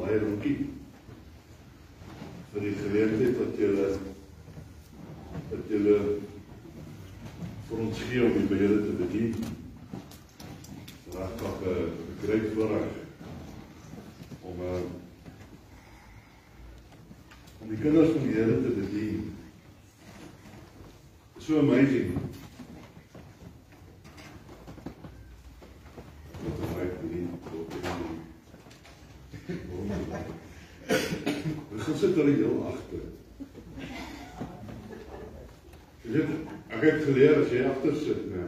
[0.00, 0.54] baie dankie
[2.52, 3.88] vir die geleentheid wat julle
[5.50, 5.96] dat julle
[7.68, 9.34] vir ons gee om die Here te bedien.
[11.16, 12.88] Regtig 'n groot voorreg
[14.40, 14.80] om uh,
[17.60, 19.32] om die kinders van die Here te bedien.
[21.38, 22.16] So amazing.
[26.42, 28.00] Wat 'n feit bedien tot in
[31.70, 33.04] Ons gaan sit hulle heel agter.
[36.02, 36.30] Jy weet,
[36.68, 38.46] ek het geleer as jy agter sit, né?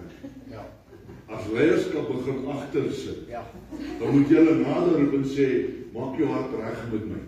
[0.50, 0.64] Ja.
[1.32, 3.42] As leierskap begin agter sit, Ja.
[3.98, 5.48] dan moet jy hulle nader roep en sê,
[5.94, 7.20] maak jou hart reg met my.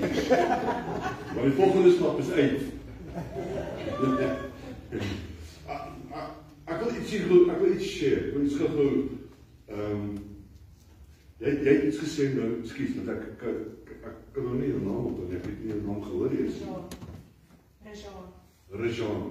[1.34, 2.60] Maar die volgende stap is uit.
[6.64, 8.20] Ek- wil iets gou, ek wil iets share.
[8.28, 8.86] Ek wil iets gou
[9.68, 10.04] ehm um,
[11.40, 13.42] jy jy het iets gesê nou, ekskuus, want ek ek,
[13.90, 15.38] ek, ek kan nou nie jou naam onthou nie.
[15.40, 16.46] Ek het nie jou naam gehoor nie.
[17.84, 18.28] Rejean.
[18.80, 19.24] Rejean.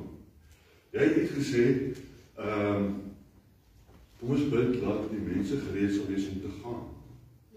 [0.93, 1.65] Jy het iets gesê,
[2.37, 2.91] ehm um,
[4.23, 6.83] kom ons bid laat die mense gereed sal wees om te gaan.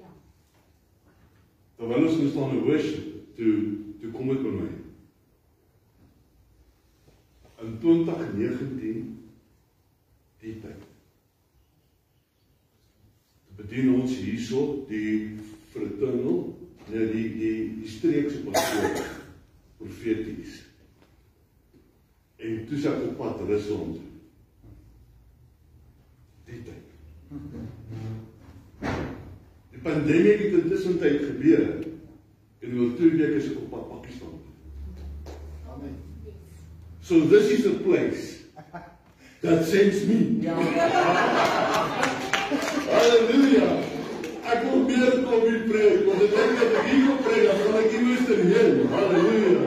[0.01, 0.09] Ja.
[1.79, 3.05] Terwyl ons nou staan in worship,
[3.39, 3.53] toe
[4.01, 4.71] toe kom dit by my.
[7.63, 9.05] In 2019
[10.43, 10.83] die tyd.
[13.47, 15.39] Toe bedien ons hierso die
[15.71, 16.43] fraternal,
[16.91, 18.99] nee die die die streekse pastoor
[19.79, 20.59] profeties.
[22.43, 24.03] En toe sê ek op pad Rusland.
[26.47, 26.85] Die tyd.
[29.71, 31.87] Die pandemie het intussen tyd gebeur.
[32.63, 34.35] En oor 2 weke is ek op pad Pakistan.
[35.73, 35.97] Amen.
[37.03, 38.23] So this is a place
[39.43, 40.19] that sends me.
[40.47, 40.55] Ja.
[42.93, 43.69] Halleluja.
[44.47, 47.59] Ek wil meer kom hier preek, want ek dink dat ek hier kom preek, dan
[47.65, 48.77] gaan ek hier moes heen.
[48.95, 49.61] Halleluja.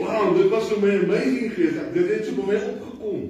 [0.00, 1.94] Wow, dit was vir my amazing geweest.
[1.94, 3.22] Dit het so by my opgekom.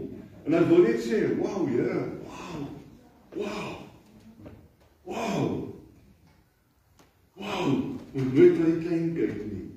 [0.51, 1.99] En ek wil net sê, wow, Here.
[2.27, 2.63] Wow.
[3.37, 3.69] Wow.
[5.05, 5.45] Wow.
[7.39, 7.69] Wow.
[8.11, 9.69] Moet nooit na die klein kyk nie.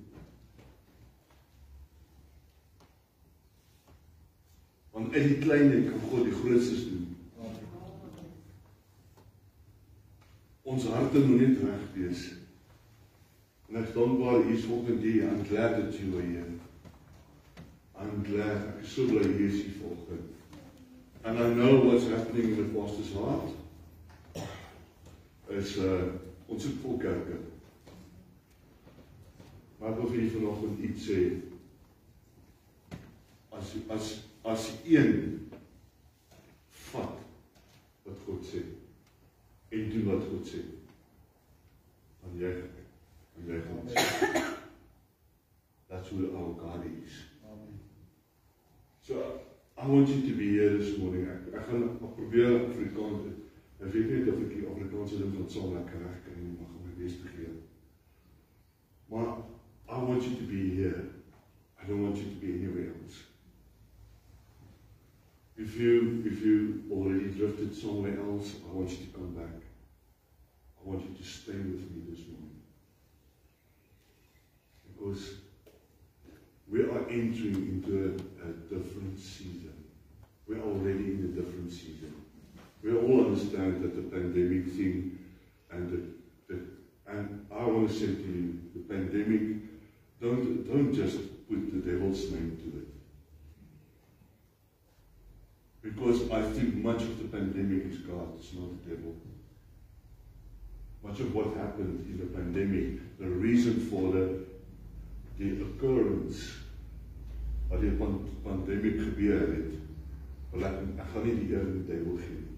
[4.97, 7.05] Want uit die kleinheid kan God die grootstes doen.
[10.65, 12.27] Ons harte moet net reg wees.
[13.69, 16.51] En ek is dankbaar hier volgende die I'm glad that you are here.
[17.93, 20.32] I'm glad ek is so bly hier is hier volgende.
[21.25, 23.49] And I know what's happening in the pastor's heart.
[25.49, 27.37] Is uh ons het vol kerke.
[29.79, 31.19] Maar wil vir julle vanoggend iets sê.
[33.53, 34.09] As as
[34.43, 35.13] as een
[36.89, 37.21] vat
[38.03, 38.65] wat God sê
[39.71, 40.65] en doen wat God sê.
[42.25, 43.87] Dan jy en jy gaan.
[45.87, 47.23] That's who our God is.
[47.45, 47.79] Amen.
[49.07, 51.25] So I want you to be here this morning.
[51.27, 53.25] Ek, ek gaan ek probeer Afrikaans.
[53.81, 56.85] Ek weet nie of ek die Afrikaanse ding van so lekker reg nie, maar gaan
[56.85, 57.49] my bes te gee.
[59.09, 59.31] Maar
[59.89, 61.01] I want you to be here.
[61.81, 63.23] I don't want you to be anywhere else.
[65.57, 69.57] If you if you already drifted somewhere else, I want you to come back.
[70.79, 72.61] I want you to stay with me this morning.
[74.87, 75.33] Because
[76.67, 79.62] we are entering into a, a different season.
[80.53, 82.13] We're already in a different season.
[82.83, 85.17] We all understand that the pandemic thing
[85.71, 86.61] and the, the
[87.07, 89.61] and I want to say to you, the pandemic,
[90.21, 91.17] don't don't just
[91.49, 92.87] put the devil's name to it.
[95.81, 99.15] Because I think much of the pandemic is God, it's not the devil.
[101.03, 104.39] Much of what happened in the pandemic, the reason for the
[105.39, 106.59] die occurrence
[107.69, 108.93] wat die pan pandemie
[110.53, 110.87] gebeur het.
[110.87, 112.49] Wil ek ek gaan nie die eer aan die duiwel gee nie.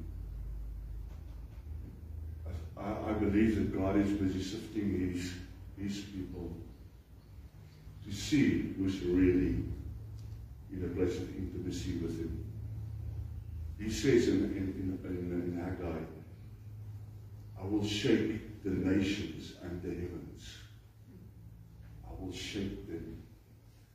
[2.78, 5.34] I, I believe that God is busy sifting his
[5.78, 6.52] his people
[8.06, 9.64] to see who's really
[10.72, 12.44] in a place of intimacy with him.
[13.80, 16.00] He says in in in, in, Haggai,
[17.62, 20.58] I will shake the nations and the heavens.
[22.06, 23.22] I will shake them.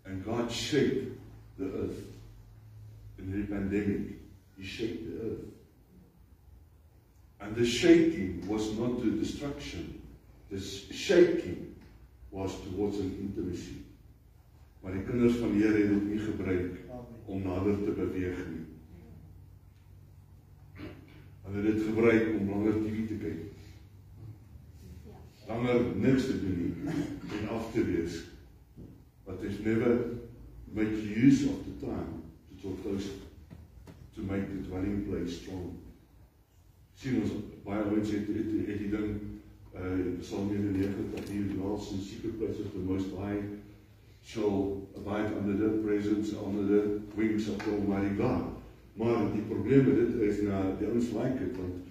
[0.04, 1.18] And God shaped
[1.58, 2.19] the earth.
[3.20, 4.20] In the pandemic,
[4.60, 5.44] He shaped the earth.
[7.40, 10.02] And the shaking was not to destruction.
[10.50, 11.76] The shaking
[12.30, 13.76] was towards an intimacy.
[14.82, 16.78] Maar die kinders van die Here het dit nie gebruik
[17.26, 18.62] om nader te beweeg nie.
[21.44, 23.42] Hulle het dit gebruik om langer TV te kyk.
[25.48, 26.96] Langer niks te doen nie
[27.40, 28.22] en af te wees.
[29.26, 30.20] But there's never
[30.72, 32.19] make use of the time
[32.62, 33.08] talk close
[34.14, 35.78] to make the dwelling place strong.
[37.00, 37.32] Sien ons
[37.64, 39.12] baie ouens het het, het die ding
[39.80, 43.42] uh Psalm 91 dat hier in secret place of the most high
[44.22, 48.58] shall abide under the presence under the wings of the almighty God.
[48.94, 51.88] Maar die probleem met dit is na die ouens like dit want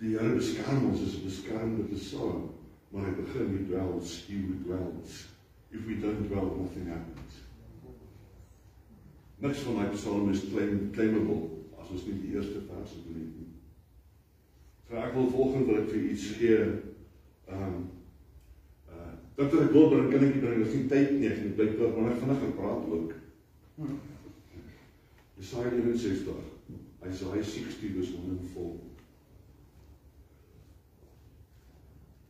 [0.00, 2.50] die Here beskerm ons is 'n beskermende persoon,
[2.88, 5.28] maar hy begin met dwells, he who dwells.
[5.70, 7.49] If we don't dwell, nothing happens.
[9.40, 13.48] Niks van daai psalm is claim, claimable as ons nie die eerste vers beleef nie.
[14.88, 16.60] So ek wil volgende wil ek vir iets gee.
[17.48, 17.80] Ehm um,
[18.92, 21.70] uh dat ek wil bring kan ek nie bring, ons nie tyd nie, ek bly
[21.78, 23.14] oor wanneer vinnig praat ook.
[25.40, 26.50] Jesaja 61.
[27.08, 28.80] Isaiah 60 was wonderful.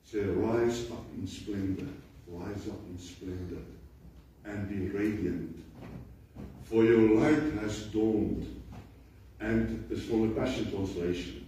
[0.04, 1.90] Say rise up in splendor,
[2.28, 3.62] rise up in splendor
[4.44, 5.58] and be radiant.
[6.64, 8.62] For your light has dawned
[9.40, 11.46] and is from the Passion Translation.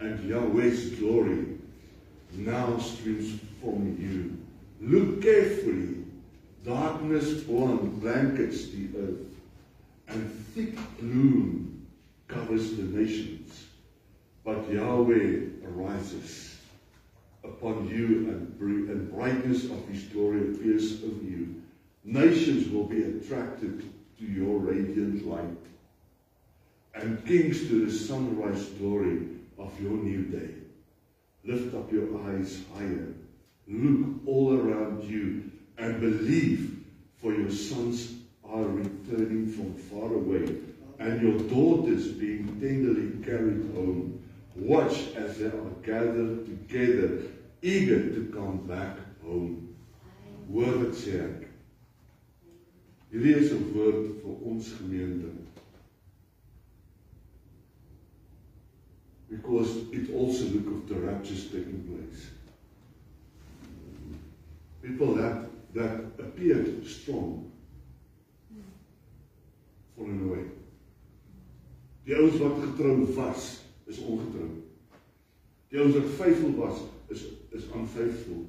[0.00, 1.58] And Yahweh's glory
[2.32, 4.36] now streams from you.
[4.80, 6.04] Look carefully.
[6.64, 9.34] Darkness blankets the earth,
[10.08, 11.86] and thick gloom
[12.28, 13.64] covers the nations.
[14.44, 16.58] But Yahweh arises
[17.42, 21.62] upon you, and, and brightness of his glory appears over you.
[22.04, 23.90] Nations will be attracted
[24.20, 25.64] to your radiant light,
[26.94, 29.28] and kings to the sunrise glory
[29.58, 30.54] of your new day.
[31.44, 33.14] Lift up your eyes higher.
[33.66, 36.84] Look all around you and believe,
[37.16, 40.56] for your sons are returning from far away,
[40.98, 44.22] and your daughters being tenderly carried home.
[44.54, 47.22] Watch as they are gathered together,
[47.62, 49.70] eager to come back home.
[50.50, 51.49] Hoor wat sê ek.
[53.10, 55.30] Hierdie is 'n woord vir ons gemeente.
[59.28, 62.30] Because it also look of the raptures taking place.
[64.82, 67.50] People that that appeared strong
[69.96, 70.44] fallen away.
[72.04, 74.48] Die ouens wat getrou was, is ongetrou.
[75.68, 78.46] Die ouens wat faithful was, is is unfaithful.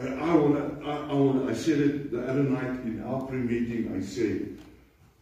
[0.00, 3.94] And I want I, I want I said it the other night in our pre-meeting,
[3.94, 4.56] I said,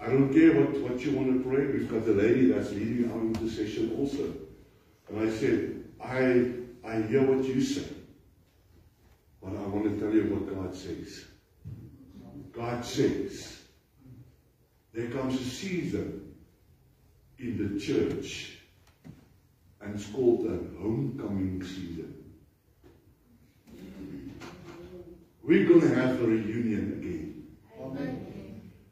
[0.01, 1.67] I don't care what, what you want to pray.
[1.67, 4.33] We've got a lady that's leading our intercession also.
[5.09, 6.53] And I said, I,
[6.89, 7.89] I hear what you say.
[9.43, 11.25] But I want to tell you what God says.
[12.53, 13.59] God says,
[14.93, 16.35] there comes a season
[17.39, 18.59] in the church,
[19.81, 22.18] and it's called the homecoming season.
[25.49, 27.47] We're going to have a reunion again.
[27.81, 28.17] Amen.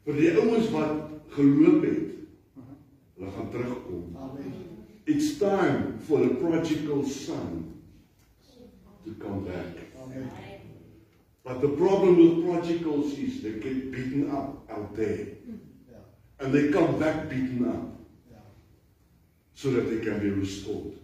[0.07, 2.15] Vir die ouens wat geloop het,
[3.13, 4.15] hulle gaan terugkom.
[4.17, 4.55] Amen.
[5.05, 7.59] It's time for the prodigal son
[9.05, 9.85] to come back.
[10.01, 10.31] Amen.
[11.45, 15.37] But the problem with prodigals is they get beaten up out there.
[15.91, 16.01] Ja.
[16.39, 18.41] And they come back beaten up Ja.
[19.53, 20.97] so that they can be restored.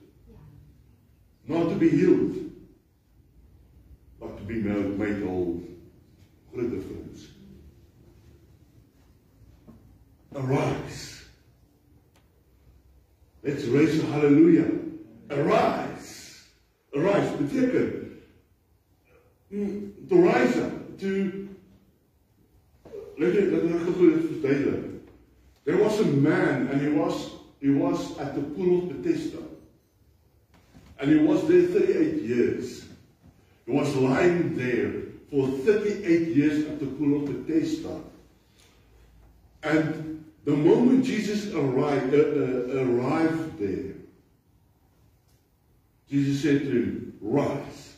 [1.46, 2.43] Not to be healed,
[4.48, 5.62] be made, made whole.
[6.52, 7.28] What a difference.
[10.36, 11.26] Arise.
[13.44, 14.72] Let's raise a hallelujah.
[15.30, 16.44] Arise.
[16.96, 17.30] Arise.
[17.38, 18.12] Beteken
[19.52, 21.50] mm, to rise up, to
[23.20, 25.00] let it let it verduidelik.
[25.66, 29.38] There was a man and he was he was at the pool of Bethesda.
[31.00, 32.83] And he was there 38 years.
[33.66, 34.92] He was lying there
[35.30, 38.02] for 38 years at the pool of Bethesda.
[39.64, 43.94] And the moment Jesus arrived, uh, uh, arrived there,
[46.10, 47.96] Jesus said to him, Rise.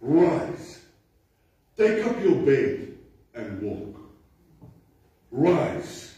[0.00, 0.80] Rise.
[1.76, 2.96] Take up your bed
[3.34, 3.96] and walk.
[5.30, 6.14] Rise.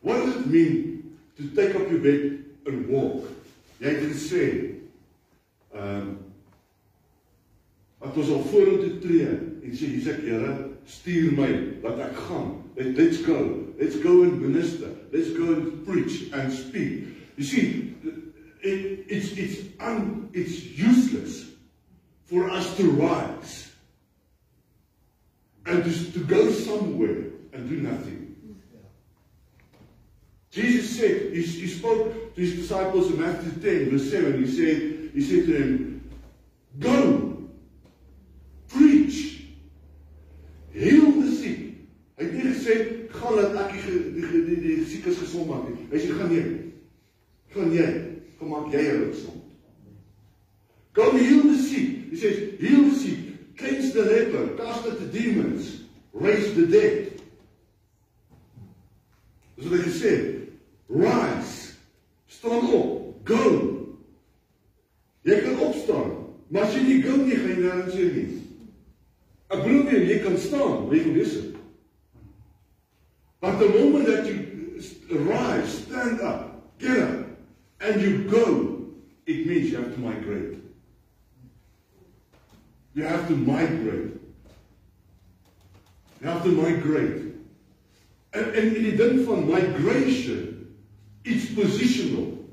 [0.00, 3.28] What does it mean to take up your bed and walk?
[3.76, 4.44] Jy het gesê,
[5.76, 6.16] ehm um,
[8.00, 10.52] dat ons al vorentoe tree en sê hier's ek Here,
[10.86, 11.48] stuur my,
[11.82, 12.50] laat ek gaan.
[12.76, 13.38] Let, let's go.
[13.80, 14.90] Let's go and minister.
[15.12, 17.08] Let's go and preach and speak.
[17.36, 17.96] You see,
[18.62, 21.50] it, it's, it's, un, it's useless
[22.26, 23.70] for us to rise
[25.66, 28.36] and to, to go somewhere and do nothing.
[30.50, 34.42] Jesus said, he, he spoke to his disciples in Matthew 10, verse 7.
[34.42, 36.10] He said, he said to them,
[36.78, 37.48] Go,
[38.68, 39.44] preach,
[40.74, 41.62] heal the sick.
[42.16, 42.74] Hy het nie gesê
[43.12, 45.86] gaan laat ek die die die, die, die siekes gesond maak nie.
[45.88, 46.50] Hy sê gaan nee.
[47.54, 47.86] Gaan jy,
[48.36, 49.40] kom maak jy hulle gesond.
[50.96, 52.10] Go heal the sick.
[52.10, 57.22] He says, heal the sick, cleanse the leper, cast out the demons, raise the dead.
[59.56, 60.28] Dis wat hy gesê het.
[60.92, 61.72] Rise.
[62.36, 63.16] Staan op.
[63.24, 63.76] Go.
[65.26, 66.10] Jy kan opstaan,
[66.48, 68.34] maar as jy nie go nie, gaan jy nêrens heen nie.
[69.50, 71.32] Ek bedoel nie jy kan staan, maar jy kan wees.
[73.42, 77.26] But the moment that you rise, stand up, get up,
[77.80, 78.86] and you go,
[79.26, 80.62] it means you have to migrate.
[82.94, 84.12] You have to migrate.
[86.20, 87.22] You have to migrate.
[88.30, 90.74] En en die ding van migration,
[91.24, 92.44] it's positional.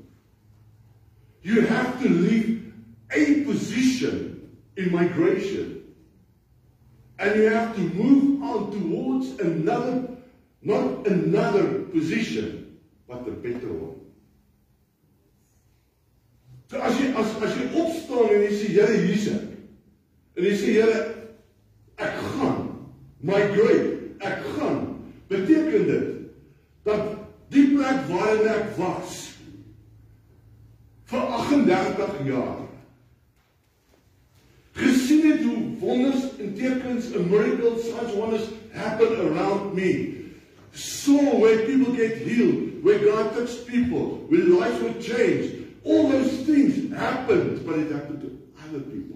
[1.42, 2.72] You have to leave
[3.10, 5.82] a position in migration.
[7.18, 10.08] And you have to move on towards another,
[10.62, 14.00] not another position, but a better one.
[16.70, 19.43] So as jy as as jy opstaan en jy sê Here hier's ek.
[20.34, 21.02] En jy sê Here
[22.02, 22.62] ek gaan.
[23.24, 24.80] Migrate, ek gaan.
[25.30, 26.10] Beteken dit
[26.84, 27.14] dat
[27.54, 29.20] die plek waarin ek was
[31.08, 32.62] vir 38 jaar
[34.74, 39.90] gesien het hoe wonders en tekens and miracles such wonders happen around me.
[40.72, 46.44] Saw where people get healed where God touched people where lives were changed all those
[46.44, 48.30] things happened but it happened to
[48.64, 49.13] other people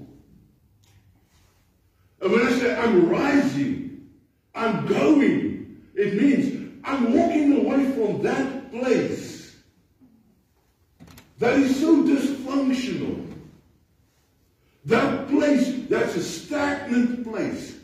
[2.20, 4.09] and when I say I'm rising
[4.54, 9.38] I'm going it means I'm walking away from that place
[11.38, 13.24] that is so dysfunctional.
[14.85, 17.76] That place that's a stagnant place.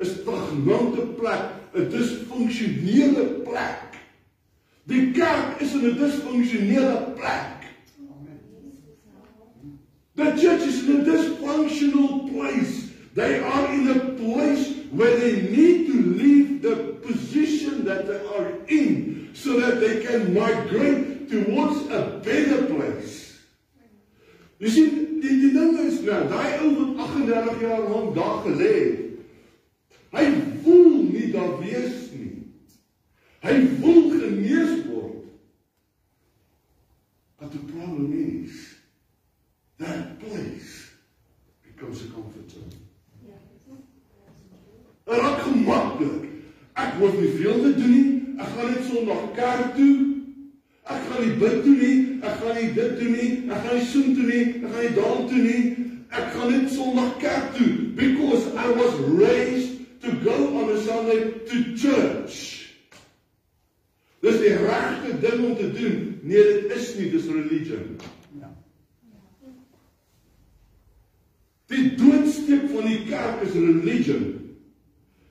[0.00, 3.96] 'n Stagnante plek, 'n disfunksionele plek.
[4.86, 7.54] Die kerk is in 'n disfunksionele plek.
[10.16, 12.87] The church is in a dysfunctional place.
[13.18, 18.52] They are in a place where they need to leave the position that they are
[18.68, 23.42] in so that they can migrate towards a better place.
[24.62, 28.72] Jy sien, die die ding is nou, daai ou wat 38 jaar lank daar gelê
[28.78, 30.00] het.
[30.14, 30.24] Hy
[30.62, 32.32] voel nie daar wees nie.
[33.42, 35.30] Hy wil genees word.
[37.38, 38.66] But the problem is
[39.82, 40.92] that place
[41.66, 42.87] becomes a comfort zone.
[45.08, 46.24] Dit raak gemaklik.
[46.76, 48.08] Ek hoef nie veel te doen nie.
[48.38, 49.94] Ek gaan net Sondag kerk toe.
[50.84, 51.96] Ek gaan nie bid toe nie.
[52.20, 53.30] Ek gaan nie dit doen nie.
[53.48, 54.42] Ek gaan nie soen toe nie.
[54.60, 55.62] Ek gaan nie daal toe nie.
[56.12, 61.22] Ek gaan net Sondag kerk toe because I was raised to go on a Sunday
[61.48, 62.68] to church.
[64.20, 65.96] Dis die regte ding om te doen.
[66.22, 67.96] Nee, dit is nie dis religion.
[68.42, 68.50] Ja.
[71.72, 74.47] Die doodsteek van die kerk is religion.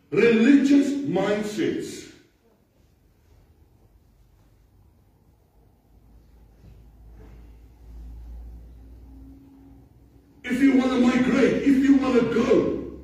[0.09, 2.11] Religious mindsets.
[10.43, 12.99] If you want to migrate, if you want to go,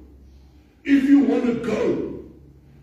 [0.86, 2.24] if you want to go,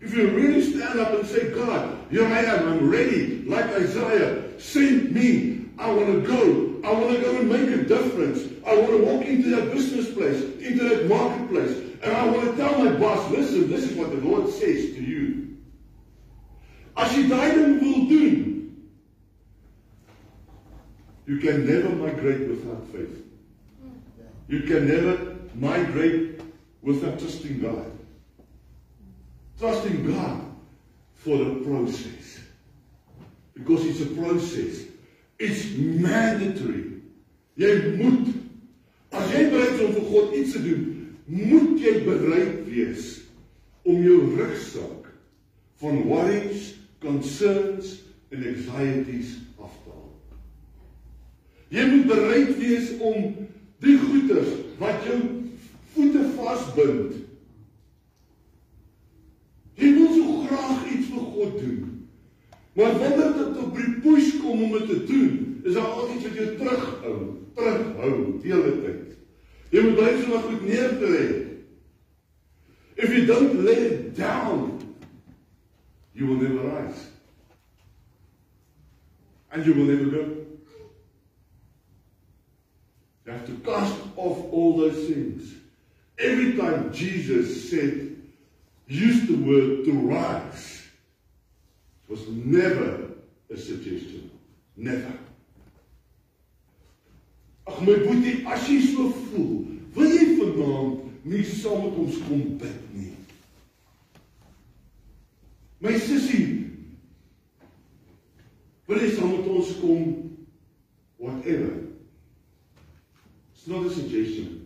[0.01, 4.59] if you really stand up and say, God, here I am, I'm ready, like Isaiah,
[4.59, 8.75] send me, I want to go, I want to go and make a difference, I
[8.75, 12.83] want to walk into that business place, into that marketplace, and I want to tell
[12.83, 15.57] my boss, listen, this is what the Lord says to you.
[16.97, 18.87] As jy daai ding wil doen,
[21.27, 23.23] you can never migrate without faith.
[24.47, 26.41] You can never migrate
[26.81, 27.91] without trusting God.
[29.59, 30.41] Trusting God
[31.15, 32.39] for the process.
[33.53, 34.90] Because it's a process.
[35.41, 37.01] It's mandatory.
[37.57, 38.29] Jy moet
[39.11, 40.83] as jy bereid is om vir God iets te doen,
[41.25, 43.07] moet jy bereid wees
[43.81, 45.09] om jou rugsak
[45.81, 47.97] van worries, concerns
[48.29, 50.11] en anxieties af te haal.
[51.73, 53.31] Jy moet bereid wees om
[53.81, 55.17] die goeders wat jou
[55.95, 57.17] voete vasbind.
[59.81, 61.81] Jy wil so graag iets vir God doen.
[62.77, 66.27] Maar wanneer dit op die push kom om dit te doen, is daar altyd iets
[66.27, 67.15] wat jou terughou,
[67.55, 69.17] terughou die hele tyd.
[69.71, 71.27] Jy moet baie so goed neer te lê.
[73.01, 74.81] If you don't lay it down,
[76.13, 77.07] you will never rise.
[79.51, 80.23] And you will never go.
[83.25, 85.55] You have to cast off all those things.
[86.17, 88.15] Every time Jesus said,
[88.87, 90.83] used the word to rise,
[92.07, 93.07] was never
[93.49, 94.30] a suggestion.
[94.81, 95.13] Never.
[97.67, 99.51] Ag my boetie, as jy so voel,
[99.93, 103.11] wil jy vanaand nie saam met ons kom bid nie.
[105.85, 106.47] My sussie,
[108.89, 110.09] wil jy saam met ons kom
[111.21, 111.77] whatever.
[113.53, 114.63] It's not a suggestion.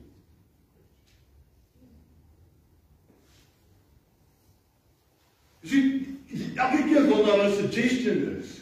[5.68, 6.22] Sien,
[6.56, 8.62] elke keer wanneer daar 'n suggestion is,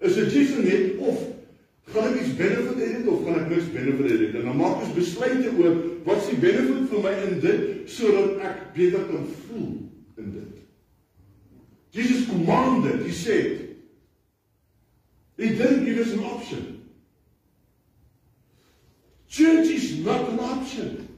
[0.00, 1.18] 'n suggestion net of
[1.92, 4.94] gaan ek iets benefit hê of gaan ek niks benefit hê en dan maak ons
[4.96, 5.76] besluite oor
[6.06, 9.70] wat is die benefit vir my in dit sodat ek beter kan voel
[10.16, 10.56] in dit.
[11.90, 13.76] Jesus commanded, he said,
[15.36, 16.82] he didn't give us an option.
[19.28, 21.08] Church is not an option.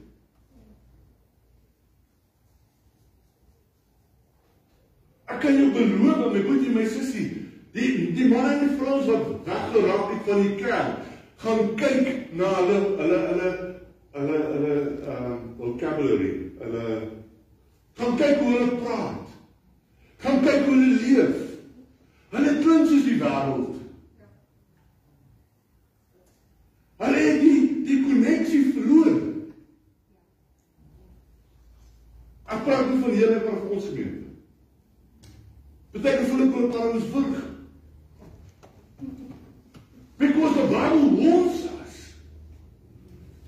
[5.29, 7.29] Ek kan jou beloof, my boetie, my sussie,
[7.73, 10.97] die die manne en die vrouens wat weggeraak het van die kerk,
[11.43, 13.51] gaan kyk na hulle hulle hulle
[14.13, 14.75] hulle hulle
[15.13, 16.83] um vocabulary, hulle
[17.97, 19.33] gaan kyk hoe hulle praat.
[20.23, 21.39] Gaan kyk hoe hulle leef.
[22.33, 23.81] Hulle klink soos die wêreld.
[27.03, 27.59] Hulle het die
[27.89, 29.17] die koneksie verloor.
[32.53, 34.29] Ek praat nie van hele van ons gemeente.
[35.93, 37.11] Beteken voel ek hulle praat ons
[41.23, 42.13] warns us.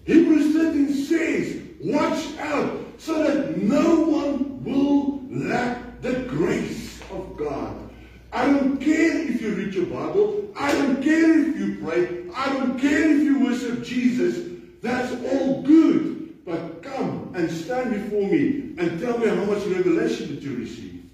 [0.05, 7.89] Hebrews 13 says, watch out so that no one will lack the grace of God.
[8.31, 10.51] I don't care if you read your Bible.
[10.57, 12.25] I don't care if you pray.
[12.35, 14.51] I don't care if you worship Jesus.
[14.81, 16.45] That's all good.
[16.45, 21.09] But come and stand before me and tell me how much revelation that you received.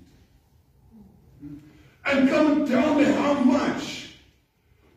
[2.06, 4.01] And come and tell me how much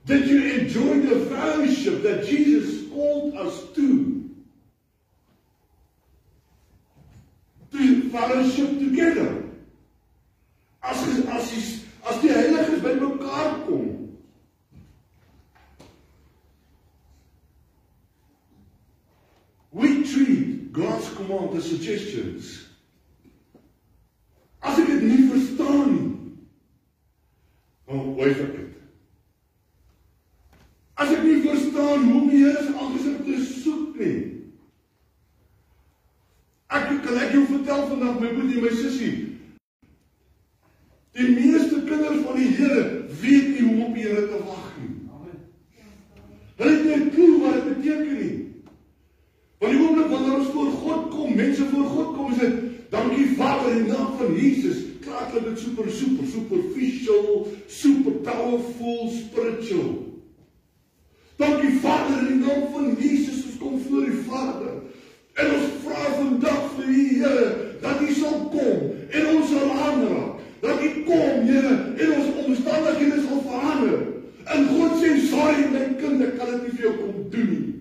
[0.06, 4.30] did you enjoy the fellowship that Jesus called us to?
[7.72, 9.44] To fellowship together.
[10.82, 11.80] As as die
[12.10, 14.04] as die heiliges bymekaar kom.
[19.72, 22.68] We treat God's command as suggestions.
[24.62, 26.12] As ek dit nie verstaan nie,
[27.88, 28.73] dan wyf ek dit.
[30.94, 34.18] As ek nie verstaan hoe die Here se aangesig te soek nie.
[36.74, 39.14] Ek kan ek jou vertel vandag my boetie en my sussie.
[41.14, 42.84] Die meeste kinders van die Here
[43.22, 44.94] weet nie hoe om op die Here te wag nie.
[45.18, 45.42] Amen.
[46.62, 48.38] Hulle het nie 'n klou wat dit beteken nie.
[49.58, 53.28] Want die oomblik wanneer ons voor God kom, mense voor God kom, is dit dankie
[53.36, 54.82] Vader in naam van Jesus.
[55.00, 60.13] Klaar klink dit super super superficial, super powerful, spiritual.
[61.36, 64.72] Dankie Vader in naam van Jesus, ons kom voor die Vader.
[65.34, 67.46] En ons vra vandag vir U Here
[67.82, 70.42] dat U sal kom en ons sal aanraak.
[70.62, 74.02] Dat U kom, Here, en ons omstandighede sal verander.
[74.44, 77.72] En God sê, "Sorry my kind, ek kan dit nie vir jou kom doen nie."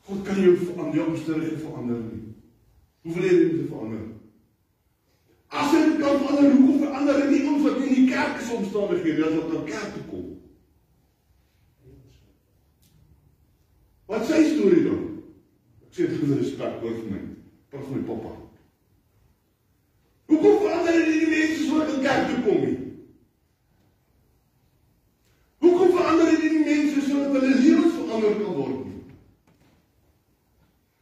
[0.00, 2.34] God kan jou aan jou omstandighede verander nie.
[3.02, 3.70] Hoe wil jy dit
[5.50, 5.58] verander?
[5.58, 9.24] As jy kan verander, hoekom verander dit nie ons wat in die kerk is omstandighede
[9.26, 10.26] as wat na kerk toe kom?
[14.10, 15.00] Wat sê storie dan?
[15.86, 17.22] Ek sê dit met respek oor vir my.
[17.70, 18.36] Praat van my pappa.
[20.30, 22.76] Hoekom verander dit nie die mense so wat in kerk toe kom nie?
[25.66, 29.02] Hoekom verander dit nie die mense sodat hulle lewens verander kan word nie?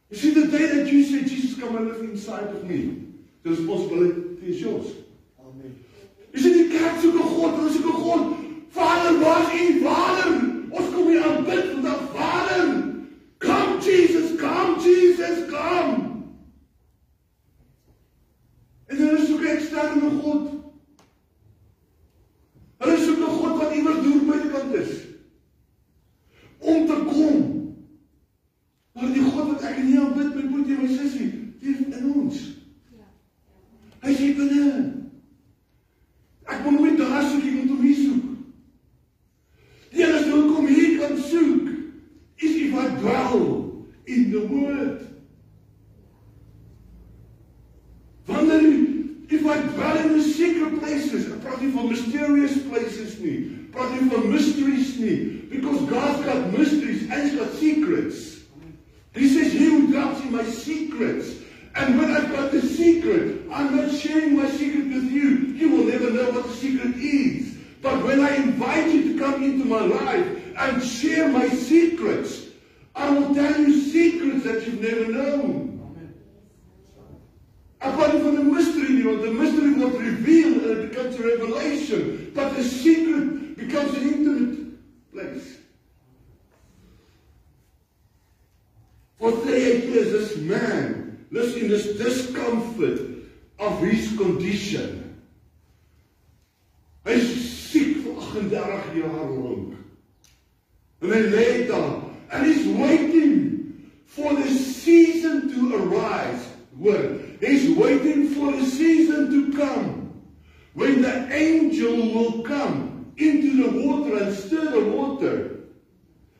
[0.09, 2.79] You see, the day that you say, Jesus, come and live inside of me,
[3.43, 5.08] the responsibility is yours.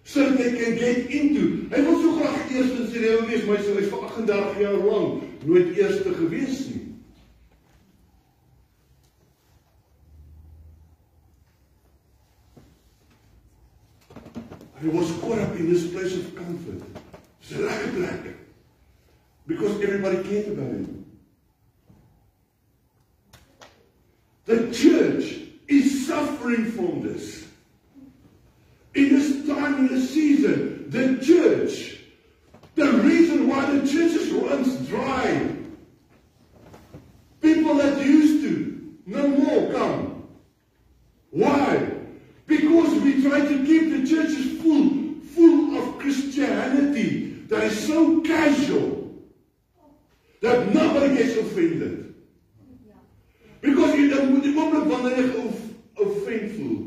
[0.10, 1.70] So that they can get into.
[1.70, 4.78] Hy wil so graag eers in sy lewe wees, maar hy is vir 38 jaar
[4.82, 6.86] lank nooit eerste gewees nie.
[14.82, 16.82] He was caught up in this place of comfort.
[17.44, 18.34] It's a lekker plek.
[19.46, 21.06] Because everybody cared about him.
[24.46, 25.38] The church
[25.68, 27.39] is suffering from this.
[29.70, 32.00] Time, in this season, the church,
[32.76, 35.56] the reason why the churches runs dry,
[37.42, 40.28] people that used to, no more come.
[41.30, 41.92] Why?
[42.48, 49.14] Because we try to keep the churches full, full of Christianity that is so casual
[50.42, 52.16] that nobody gets offended.
[53.62, 54.88] Because jy dan moet die oomblik
[55.20, 56.80] ge- offend voel.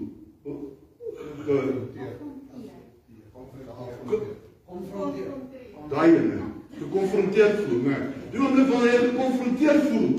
[5.92, 6.42] Daai ene,
[6.78, 7.96] gekonfronteerd voel, né?
[8.32, 10.12] Die oomblik wanneer jy gekonfronteerd voel.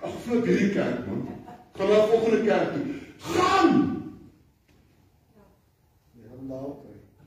[0.00, 1.26] Ag, flip hierdie kerk man.
[1.78, 2.84] Gaan na volgende kerk toe.
[3.18, 3.86] Gaan!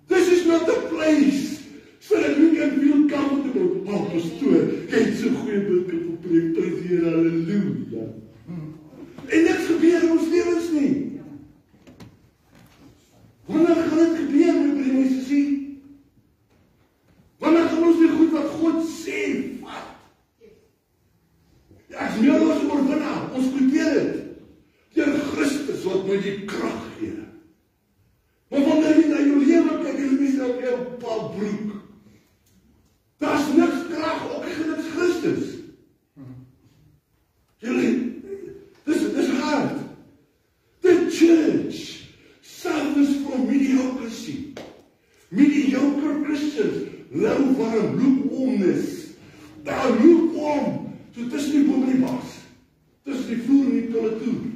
[0.07, 1.63] This is not the place
[1.99, 3.84] so that you can feel comfortable.
[3.88, 6.47] Oh, pastoor, jy het so goeie boodskap gepreek.
[6.55, 8.07] Prys die Here, haleluja.
[9.32, 10.93] En dit gebeur in ons lewens nie.
[13.45, 15.47] Wanneer gaan dit gebeur, my broer en my sussie?
[17.41, 19.21] Wanneer gaan ons die goed wat God sê
[19.61, 19.88] vat?
[21.91, 24.17] Ja, as meer as oorwinnaar, ons kwoteer dit.
[24.95, 27.15] Deur Christus wat my die krag gee.
[28.51, 31.75] Maar wanneer jy na jou lewe kyk en jy sien op jou pa broek.
[33.23, 35.49] Daar's niks krag op Christus Christus.
[37.61, 37.89] Julle
[38.84, 39.79] dis dis hard.
[40.82, 42.09] The church
[42.41, 44.53] suffers from mediocrity.
[45.29, 49.13] Mediocre Christians, low warm lukewarmness.
[49.63, 52.39] Daar lukewarm, so tussen die boom en die bos.
[53.05, 54.51] Tussen die vloer en die toilet.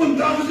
[0.00, 0.49] Vandag is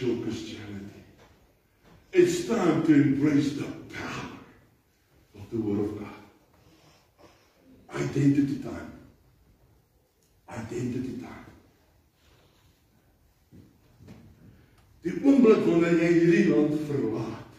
[0.00, 1.02] go Christianity.
[2.12, 4.38] It's time to embrace the power
[5.34, 6.08] of the Word of God.
[7.94, 8.92] Identity time.
[10.48, 11.44] Identity time.
[15.04, 17.52] Die oomblik wanneer jy hierdie land verlaat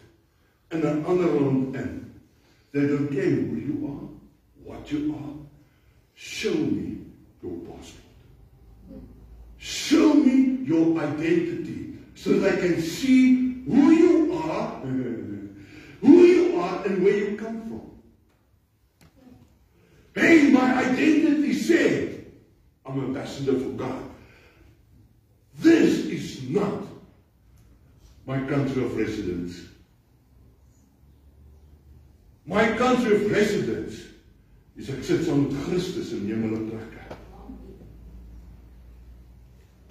[0.76, 1.94] in 'n ander land in,
[2.72, 4.08] they don't care who you are,
[4.66, 5.36] what you are.
[6.16, 6.98] Show me
[7.42, 9.04] your passport.
[9.58, 10.36] Show me
[10.68, 11.69] your identity
[12.20, 17.62] so that I can see who you are, who you are and where you come
[17.62, 17.92] from.
[20.22, 22.26] Hey, my identity said,
[22.86, 24.04] I'm ambassador for God.
[25.60, 26.84] This is not
[28.26, 29.62] my country of residence.
[32.46, 33.96] My country of residence
[34.76, 37.18] is ek sit saam met Christus in hemel en plekke.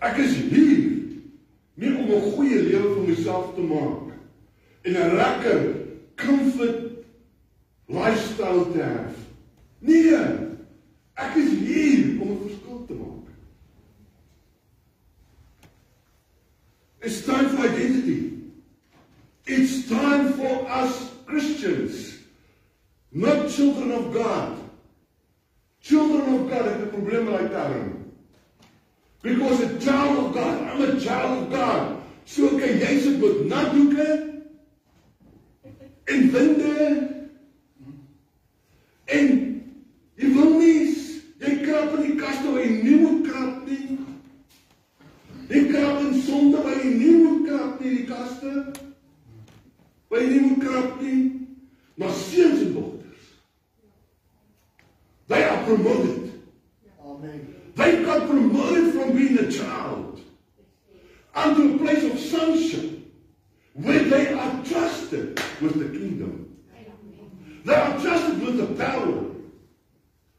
[0.08, 0.67] Ek is hier
[2.38, 4.14] goeie lewe vir myself te maak
[4.86, 5.62] en 'n lekker
[6.16, 6.84] comfort
[7.88, 9.04] lifestyle te hê.
[9.78, 10.22] Nee,
[11.14, 13.26] ek is hier om 'n verskil te maak.
[17.02, 18.32] It's time for identity.
[19.46, 22.18] It's time for us Christians,
[23.10, 24.58] not children of God.
[25.80, 27.96] Children of God het 'n probleem met term.
[29.22, 31.98] Because a child of God, I'm a child of God.
[32.28, 34.06] So kan jy sit met natdoeke
[36.12, 36.82] en winde
[39.04, 39.30] en
[40.20, 40.82] jy wil nie
[41.40, 43.96] jy krap in die kaste waar jy nie moet krap nie.
[45.48, 48.52] Jy krap in sonde waar jy nie moet krap nie, die kaste.
[50.12, 51.22] Waar jy nie moet krap nie.
[51.96, 53.32] Maar seuns en dogters.
[55.32, 56.28] They are promoted.
[57.00, 57.40] Amen.
[57.80, 60.07] They got promoted from being a child
[61.44, 62.98] unto a place of sonship
[63.74, 66.56] where they are trusted with the kingdom.
[67.64, 69.24] They are trusted with the power.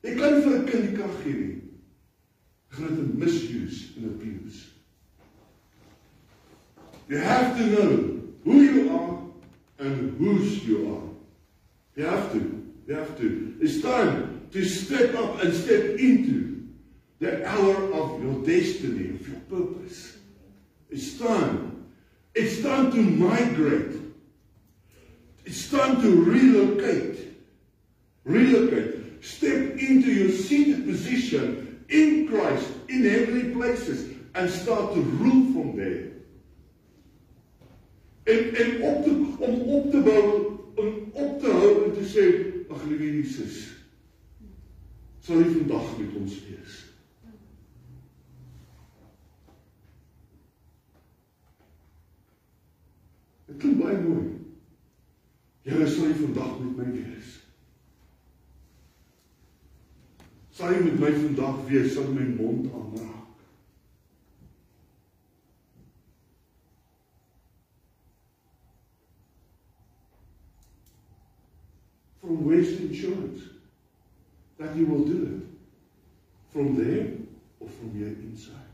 [0.03, 1.61] Jy kan nie vir 'n kind die krag gee nie.
[2.71, 4.61] Gaan dit misuse en abuse.
[7.09, 9.19] You have to know who you are
[9.79, 11.09] and whose you are.
[11.95, 12.63] You have to.
[12.87, 13.55] You have to.
[13.59, 16.63] It's time to step up and step into
[17.19, 20.18] the hour of your destiny, of your purpose.
[20.89, 21.85] It's time.
[22.35, 23.99] It's time to migrate.
[25.45, 27.37] It's time to relocate.
[28.23, 29.23] Relocate.
[29.23, 35.77] Step into your seated position in Christ, in heavenly places, and start to rule from
[35.77, 36.09] there.
[38.23, 39.09] En en op te
[39.39, 42.25] om op te bou om op te hou en te sê
[42.69, 43.79] ag liewe Jesus
[45.25, 46.88] sal U vandag met ons wees.
[53.59, 54.25] Klink baie mooi.
[55.67, 57.35] Here sal U vandag met my wees.
[60.55, 63.19] Sal U met my vandag wees, sal my mond aanraak.
[72.29, 73.41] from West Insurance
[74.59, 75.47] that you will do it
[76.53, 77.07] from there
[77.59, 78.68] or from here inside.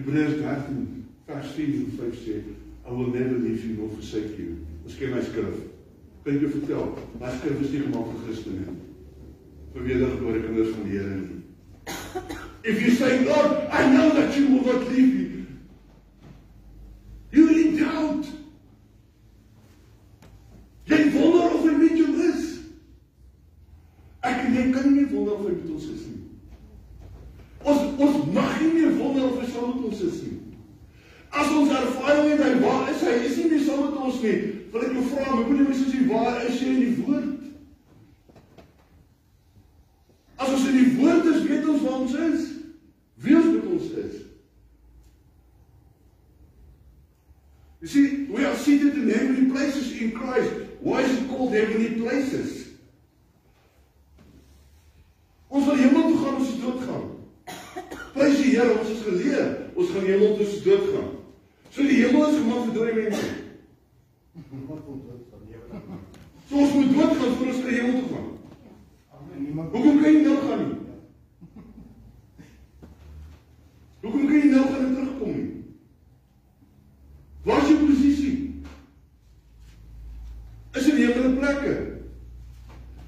[0.00, 2.40] Hebreërs 13 vers 4 en 5 sê
[2.88, 4.56] I will never leave you nor forsake you.
[4.84, 5.58] Miskien my skrif.
[6.24, 6.94] Kan jy vertel?
[7.20, 8.78] My skrif is nie gemaak vir Christene nie.
[9.74, 11.36] Vir wedergebore kinders van die Here nie.
[12.64, 15.46] If you say Lord, I know that you will not leave me.
[17.30, 18.26] You in doubt.
[20.90, 22.48] Jy wonder of hy met jou is.
[24.26, 26.20] Ek en jy kan nie wonder of hy met ons is nie.
[27.62, 30.38] Ons ons mag nie meer wonder of hy saam met ons is nie.
[31.30, 33.18] As ons ervaring het hy waar is hy?
[33.28, 34.38] Is nie meer saam met ons nie.
[34.72, 37.28] Wil ek jou vra, my moeder mens is jy waar is jy in die woord?
[40.40, 42.48] As ons in die woord is, weet ons waar ons is.
[43.20, 44.18] Wie ons met ons is.
[47.80, 50.52] You see, we are seated in heavenly places in Christ.
[50.80, 52.58] Why is it called heavenly places?
[55.48, 57.06] Ons wil hemel toe gaan as ons doodgaan.
[58.14, 61.08] Prys die Here, ons is geleer, ons gaan hemel toe as ons doodgaan.
[61.70, 63.30] So die hemel is gemaak vir dooie mense.
[64.50, 65.62] Niemand kon dit van jou.
[66.48, 68.28] So ons moet doodgaan voor ons kan hemel toe gaan.
[69.18, 69.44] Amen.
[69.44, 70.78] Niemand Hoekom kan jy nou gaan nie?
[74.00, 75.48] Hoekom kan jy nou gaan en terugkom nie?
[77.44, 78.34] Waar is jou posisie?
[80.78, 81.76] Is in hemelse plekke.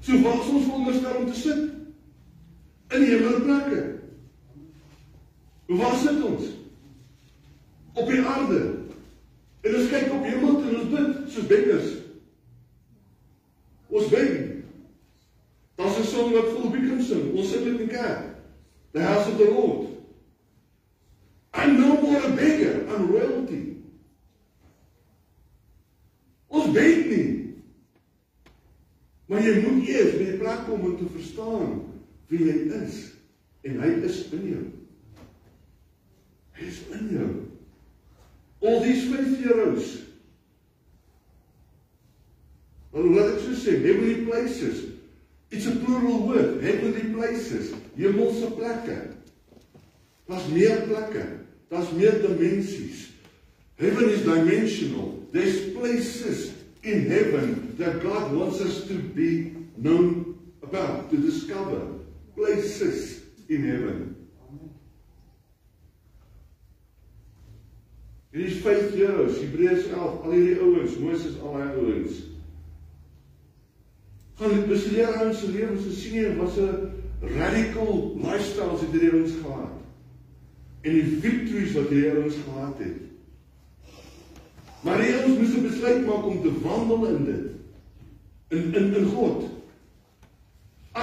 [0.03, 1.67] So waar is ons veronderstel om te sit?
[2.93, 3.83] In hemelse plekke.
[5.65, 6.43] Waar sit ons?
[7.93, 8.61] Op die aarde.
[9.61, 11.91] En ons kyk op hemel toe en ons bid soos bekkers.
[13.93, 14.33] Ons bid.
[15.79, 17.33] Daar's 'n song wat vol begin sing.
[17.33, 18.25] Ons sit dit in kerk.
[18.91, 19.87] The house of the Lord.
[21.53, 23.77] I'm no more a beggar, I'm royalty.
[26.47, 27.55] Ons weet nie.
[29.25, 31.81] Maar jy moet eers by die plek kom om te verstaan
[32.27, 33.01] wie jy is
[33.63, 34.63] en hy is in jou.
[36.57, 37.29] Hy is in jou.
[38.63, 39.93] All these faith heroes.
[42.93, 44.83] Well, wat ek so sê, heavenly places.
[45.53, 48.99] It's a plural word, heavenly places, hemelse plekke.
[50.29, 51.25] Daar's meer plekke,
[51.69, 53.09] daar's meer dimensies.
[53.81, 55.11] Heaven is dimensional.
[55.33, 60.22] There's places in heaven that God wants us to be known
[60.73, 61.99] about, to discover.
[62.35, 64.15] Places in heaven.
[68.33, 72.15] Hierdie vyf heroes, Hebreërs 11, al hierdie ouens, Moses, al daai ouens.
[74.39, 76.89] Gaan dit bestudeer ouens se lewens, se sien jy was 'n
[77.35, 79.77] radical lifestyles het hierdie ouens gehad.
[80.81, 83.93] En die victories wat hierdie ouens gehad het.
[84.81, 87.51] Maar die ouens moes 'n besluit maak om te wandel in dit.
[88.49, 89.52] In in in God.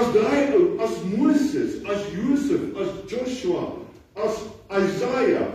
[0.00, 3.84] As daai ou, as Moses, as Josef, as Joshua,
[4.16, 5.52] as Isaiah,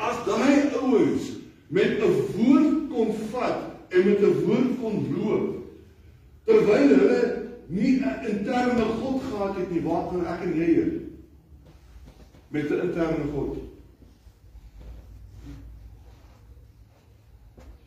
[0.00, 1.36] as daai ouens
[1.68, 5.58] met 'n woord kon vat en met 'n woord kon loop
[6.46, 7.20] terwyl hulle
[7.68, 10.86] nie 'n interne God gehad het nie, waar kan ek en jy hê?
[12.48, 13.58] Met 'n interne God.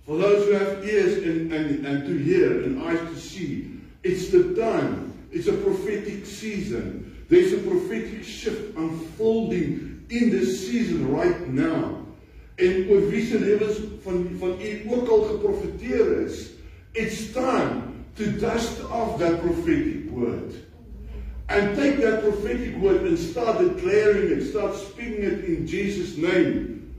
[0.05, 4.29] For those who have ears and, and, and to hear and eyes to see, it's
[4.29, 5.10] the time.
[5.31, 7.25] It's a prophetic season.
[7.29, 12.05] There's a prophetic shift unfolding in this season right now.
[12.55, 16.49] En oor wie se lewens van van u ook al geprofeteer is,
[16.91, 20.53] it's time to dust off that prophetic word.
[21.47, 26.93] And take that prophetic word and start declaring it, start speaking it in Jesus' name.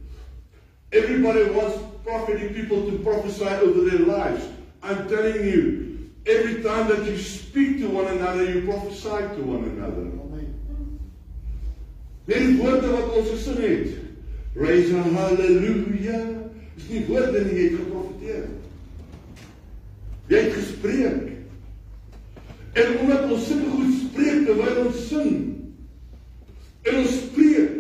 [0.91, 4.45] Everybody wants prophetic people to prophesy over their lives.
[4.83, 5.92] I'm telling you,
[6.27, 10.03] every time that you speak to one another, you prophesy to one another.
[10.03, 10.55] Amen.
[12.25, 13.89] Dit woorde wat ons gesing het.
[14.55, 16.29] Raise a hallelujah.
[16.77, 18.45] Dis nie woorde nie, jy het geprofeteer.
[20.31, 21.31] Jy het gespreek.
[22.73, 25.41] En omdat ons sulke goed spreek terwyl ons sing.
[26.83, 27.79] En ons spreek.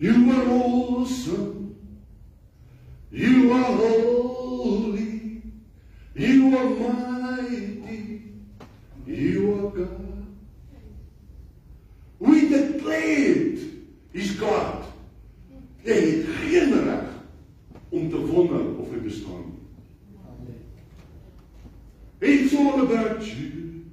[0.00, 1.76] You are awesome.
[3.10, 4.29] You are holy.
[6.40, 8.22] You are mighty.
[9.06, 10.26] You are God.
[12.18, 13.58] We declared
[14.12, 14.86] He's God.
[15.84, 17.08] Jy het geen reg
[17.88, 20.56] om te wonder of hy bestaan nie.
[22.20, 23.84] It's all about you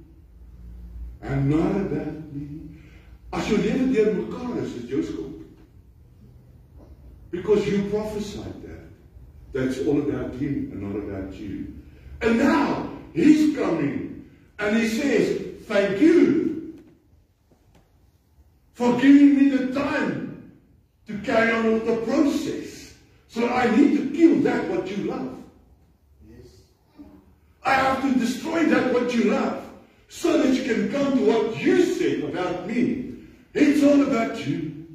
[1.20, 2.76] and not about me.
[3.32, 5.44] As jou lewe deur mekaar is, is jou skuld.
[7.30, 8.88] Because you prophesied that.
[9.52, 11.77] That's all about him and not about you.
[12.20, 16.48] And now he's coming and he says, "Thank you
[18.74, 20.52] for giving me the time
[21.08, 22.94] to carry on with the process.
[23.26, 25.36] So I need to kill that what you love.
[26.28, 26.46] Yes.
[27.64, 29.64] I have to destroy that what you love
[30.08, 33.14] so that you can come to what you said about me.
[33.54, 34.86] It's all about you,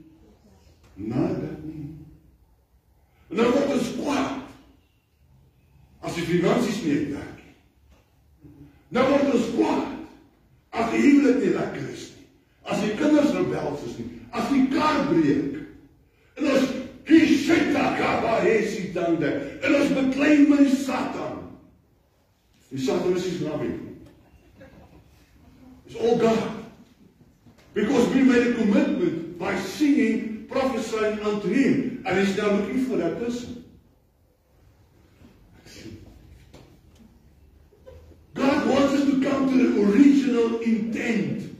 [0.95, 1.97] not about me.
[3.29, 3.62] Nou
[6.23, 7.53] die finansies nie werk nie.
[8.95, 9.89] Nou word ons kwaad
[10.73, 12.27] as die huwelik nie lekker is nie.
[12.63, 14.09] As die kinders rebels is nie.
[14.33, 15.59] As die kar breek.
[16.39, 16.69] En ons
[17.07, 19.31] kishita kabahesi tande.
[19.61, 21.41] En ons beklein my Satan.
[22.71, 23.73] Die Satan is his nabi.
[25.85, 26.63] It's all God.
[27.73, 32.97] Because we made a commitment by singing, prophesying unto him, and he's now looking for
[32.97, 33.62] that person.
[38.83, 41.55] Us to come to the original intent.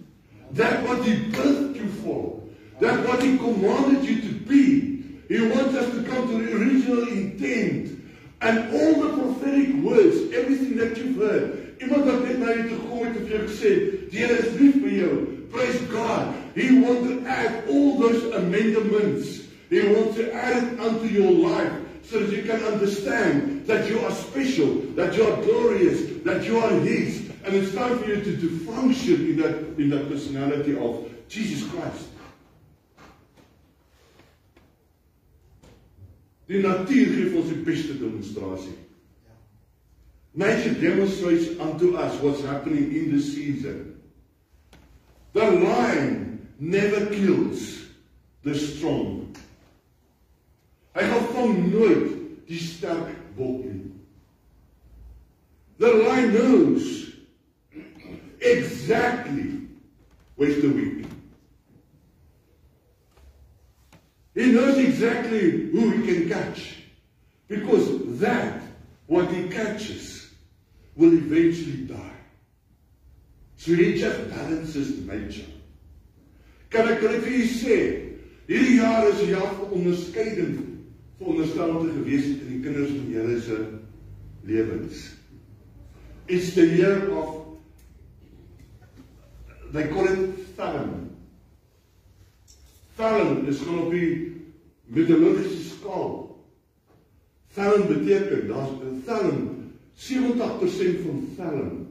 [0.52, 2.44] That what he built you for.
[2.82, 5.04] That what he commanded you to be.
[5.30, 8.02] He wants us to come to the original intent.
[8.42, 11.60] And all the prophetic words, everything that you've heard.
[11.80, 13.72] Iemand wat net na jou toe gekom het en vir jou gesê,
[14.12, 15.16] die Here is lief vir jou.
[15.52, 16.36] Praise God.
[16.56, 19.48] He wants to add all those amendments.
[19.70, 24.00] He wants to add it unto your life so that you can understand that you
[24.00, 27.30] are special, that you are glorious, that you are His.
[27.46, 31.68] And it's time for you to, to function in that, in that personality of Jesus
[31.70, 32.10] Christ.
[36.48, 38.76] Die natuur gee vir ons die beste demonstrasie.
[40.36, 44.02] Nature demonstrates unto us what's happening in the season.
[45.34, 47.86] The lion never kills
[48.44, 49.36] the strong.
[50.94, 52.10] Hy gaan vang nooit
[52.48, 53.92] die sterk bok nie.
[55.80, 57.16] The lion knows
[58.40, 59.68] exactly
[60.36, 61.06] where's the weak.
[64.36, 66.84] He knows exactly who he can catch.
[67.48, 68.62] Because that,
[69.08, 70.32] what he catches,
[70.96, 72.18] will eventually die.
[73.58, 75.50] So he just balances nature.
[76.74, 77.76] Kan ek net vir u sê,
[78.50, 80.56] hierdie jaar is 'n jaar van onderskeiding
[81.24, 83.58] veronderstel om te gewees het in die kinders van Here se
[84.44, 85.04] lewens.
[86.26, 87.46] It's the year of
[89.72, 91.10] they call it famine.
[92.96, 94.12] Famine is gaan op die
[94.86, 96.12] meteorologiese skaal.
[97.48, 99.50] Famine beteken daar's 'n famine
[99.94, 101.88] 70% van vellen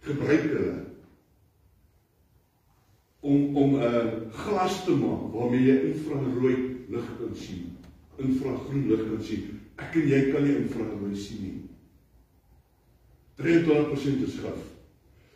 [0.00, 0.80] gebruik hulle
[3.20, 6.56] om om 'n uh, glas te maak waarmee jy infrarooi
[6.88, 7.81] lig kan sien.
[8.20, 9.60] Infragroen lig kan sien.
[9.80, 11.60] Ek en jy kan nie infrarooi sien nie.
[13.42, 14.60] 23% is gif.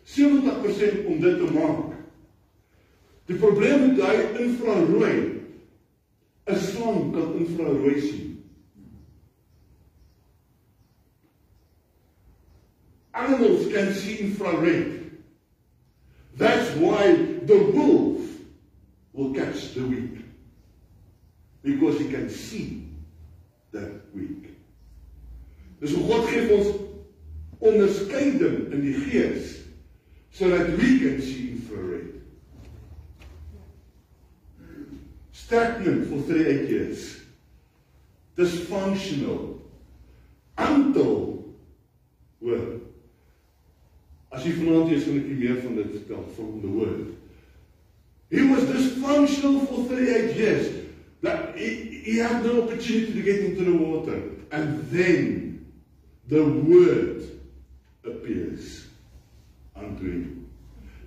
[0.07, 1.95] 70% om dit te maak.
[3.27, 5.17] Die probleem met daai infrarooi
[6.47, 8.37] is slang kan infrarooi sien.
[13.17, 15.11] Animals can see infrared.
[16.37, 17.17] That's why
[17.49, 18.21] the wolf
[19.15, 20.26] will catch the weak.
[21.67, 22.87] Because he can see
[23.73, 24.55] that weak.
[25.81, 26.69] Dis hoe God gee ons
[27.59, 29.57] onderskeiding in die gees
[30.31, 32.23] sodat we can see infrared.
[35.35, 37.05] Stagnant for three eight years.
[38.39, 39.59] Dysfunctional.
[40.57, 41.51] Until
[42.41, 42.65] hoor
[44.31, 47.15] As jy vanaand is, gaan ek nie meer van dit vertel from the word.
[48.31, 50.86] He was dysfunctional for 38 years.
[51.23, 54.23] That he, he had no opportunity to get into the water.
[54.53, 55.67] And then
[56.29, 57.23] the word
[58.05, 58.87] appears
[59.75, 60.51] unto him.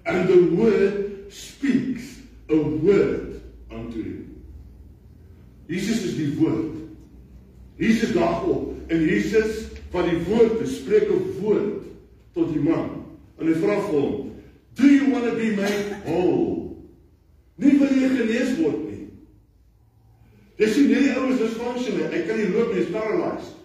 [0.05, 3.41] And the word speaks a word
[3.71, 4.43] unto him.
[5.69, 6.75] Jesus is die woord.
[7.77, 11.85] Jesus daag op en Jesus van die woord spreek 'n woord
[12.33, 13.05] tot die man.
[13.37, 14.31] En hy vra vir hom,
[14.73, 16.75] "Do you want to be made whole?"
[17.55, 18.88] Nie wil jy genees word.
[20.59, 22.09] Dis nie hierdie ouens is functional.
[22.11, 23.55] Hy kan nie loop nie, is paralyzed.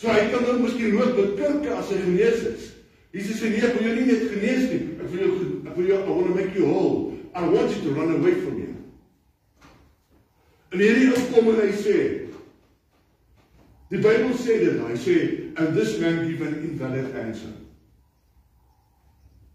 [0.00, 2.70] So hy kan nou miskien loop met kurke as hy genees is.
[3.16, 4.80] Jesus sê nee, ek wil jou nie net genees nie.
[5.00, 5.34] Ek wil jou
[5.66, 7.12] ek wil jou I want to make you whole.
[7.36, 8.72] I want you to run away from me.
[10.72, 11.98] En hierdie ou kom en hy sê
[13.86, 15.16] Die Bybel sê dit, hy sê
[15.62, 17.52] and this man gave an invalid answer.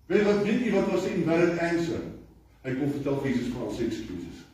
[0.08, 2.06] Weet wat weet jy wat was die invalid answer?
[2.64, 4.46] Hy kom vertel Jesus van sy excuses.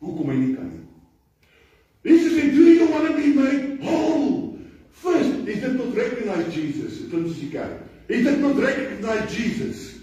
[0.00, 0.56] Hoekom hy nie?
[2.04, 4.58] Jesus sê, "Do you want to be made whole?"
[4.90, 7.00] First, he did not recognize Jesus.
[7.00, 7.40] Is.
[8.08, 9.98] He did not recognize Jesus.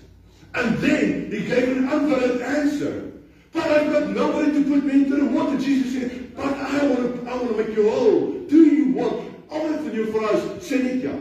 [0.53, 3.11] And then he gave an invalid answer.
[3.51, 5.57] But I've got nobody to put me into the water.
[5.57, 8.31] Jesus said, "But I want to I want to make you whole.
[8.47, 10.41] Do you want all of you for us?
[10.63, 11.15] Sê net ja."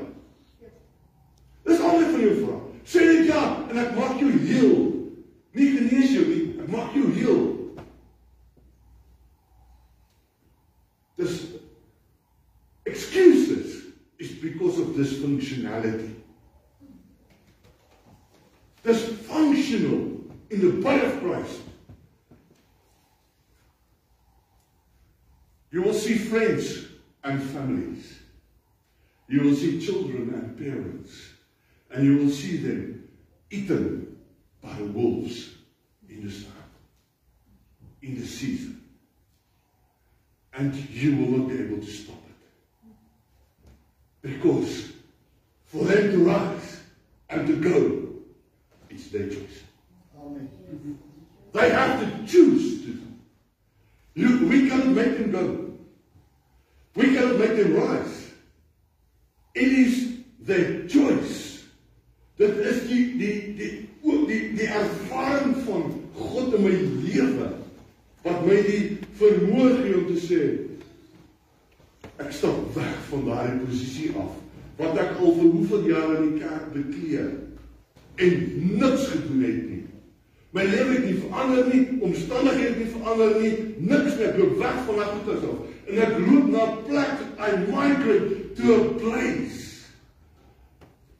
[1.64, 2.60] Dis al wat ek van jou vra.
[2.84, 4.92] Sê net ja en ek maak jou heel.
[5.54, 7.42] Nie genees jou nie, ek maak jou heel.
[11.16, 11.46] Dis
[12.84, 13.82] excuses
[14.18, 14.78] is because
[15.52, 16.14] of dysfunctionality.
[18.84, 21.60] Dysfunctional in the body of Christ.
[25.70, 26.86] You will see friends
[27.24, 28.18] and families.
[29.28, 31.10] You will see children and parents.
[31.90, 33.08] And you will see them
[33.50, 34.18] eaten
[34.62, 35.50] by wolves
[36.08, 36.52] in the sun,
[38.02, 38.82] in the season.
[40.52, 42.90] And you will not be able to stop it.
[44.22, 44.93] Because
[45.74, 46.80] for them to rise
[47.30, 48.08] and to go,
[48.90, 49.62] it's their choice.
[50.16, 50.48] Amen.
[51.52, 53.02] They have to choose to.
[54.14, 55.72] You, we cannot make them go.
[56.94, 58.30] We cannot make them rise.
[59.56, 61.64] It is their choice.
[62.38, 65.84] Dit is die die die ook die die ervaring van
[66.18, 66.72] God in my
[67.02, 67.50] lewe
[68.24, 68.80] wat my die
[69.20, 70.40] vermoë gee om te sê
[72.18, 74.34] ek stap weg van daardie posisie af
[74.78, 77.26] wat ek al vir hoeveel jare in die kerk bekleë
[78.24, 78.34] en
[78.78, 79.80] niks gedoen het nie.
[80.54, 84.26] My lewe het nie verander nie, omstandighede het nie verander nie, niks nie.
[84.28, 88.54] Ek loop weg van my goeie af en ek loop na 'n plek, I migrate
[88.56, 89.88] to a place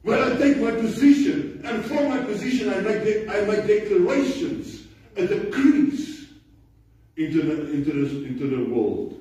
[0.03, 4.87] where I take my position and from my position I make de- I make declarations
[5.17, 6.27] and decrees
[7.17, 9.13] into the into the into the world.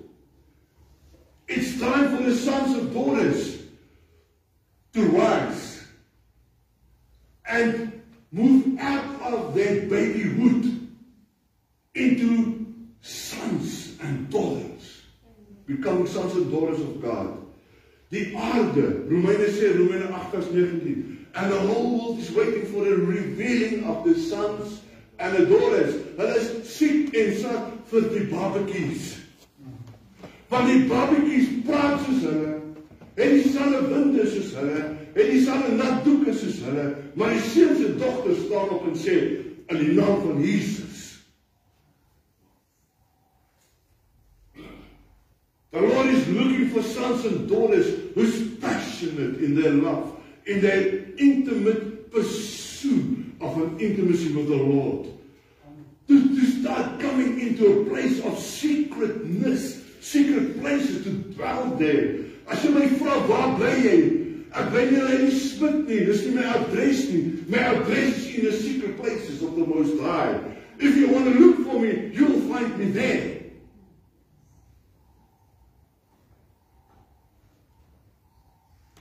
[1.48, 3.53] It's time for the sons and daughters
[4.94, 5.86] to rise
[7.46, 8.00] and
[8.32, 10.88] move out of their babyhood
[11.94, 12.66] into
[13.00, 15.02] sons and daughters.
[15.66, 17.38] Becoming sons and daughters of God.
[18.10, 22.84] Die aarde, Romeine sê Romeine 8 vers 19, and the whole world is waiting for
[22.84, 24.82] the revealing of the sons
[25.18, 25.94] and the daughters.
[26.16, 29.16] Hulle is siek en sat vir die babatjies.
[30.52, 32.63] Want die babatjies praat soos hulle,
[33.14, 34.82] het dieselfde winde soos hulle,
[35.14, 39.18] het dieselfde nat doeke soos hulle, maar die seuns en dogters staan op en sê
[39.70, 41.02] in die naam van Jesus.
[45.74, 51.06] The Lord is looking for sons and daughters who's passionate in their love, in their
[51.18, 55.08] intimate pursuit of an intimacy with the Lord.
[56.06, 62.23] To, to start coming into a place of secretness, secret places to dwell there.
[62.48, 63.98] As jy my vra waar bly jy?
[64.54, 66.02] Ek bly nie in die Smit nie.
[66.06, 67.22] Dis nie my adres nie.
[67.50, 70.36] My adres is in the secret places of the Most High.
[70.78, 73.30] If you want to look for me, you'll find me there.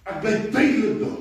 [0.04, 1.20] Ek bly tydelik daar.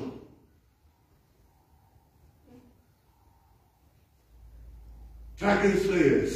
[5.43, 6.35] Dragon slayers,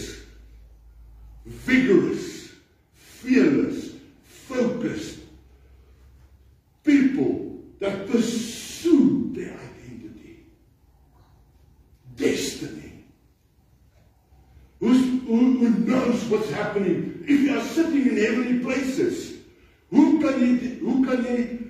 [1.45, 2.36] vigorous,
[14.79, 17.23] Who, who knows what's happening?
[17.27, 19.37] If you are sitting in heavenly places,
[19.89, 21.67] who can you, who can you,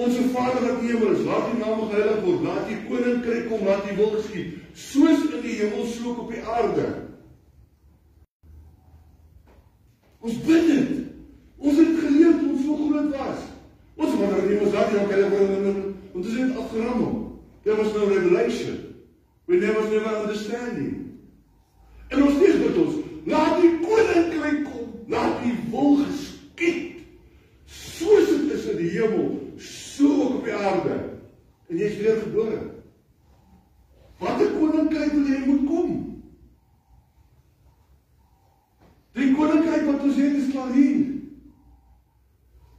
[0.00, 3.48] Onse Vader wat in die hemel is, laat U naam geheilig word, laat U koninkryk
[3.50, 6.86] kom, laat U wil geskied, soos in die hemel so ook op die aarde.
[10.24, 10.94] Ons bid dit.
[11.60, 13.44] Ons het geleer ons so groot was.
[14.00, 15.52] Ons wonder nie ons daardie ook hulle word
[16.14, 17.12] want dit is afgerammel.
[17.64, 18.80] There was no revelation.
[19.44, 20.99] We never never understanding.
[22.10, 22.98] En ons sê dit ons,
[23.30, 27.00] laat die koninkryk kom, laat die wil geskied.
[27.70, 29.32] Soos dit is in die hemel,
[29.62, 31.00] so ook op die aarde.
[31.70, 32.60] En jy is weer gebore.
[34.20, 36.10] Wat 'n koninkryk wil jy moet kom?
[39.18, 41.00] Die koninkryk wat ons het is klaar hier.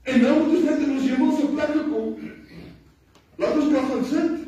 [0.07, 2.15] En nou moet ons net in ons hemelse plekke kom.
[3.41, 4.47] Laat ons daar gaan sit.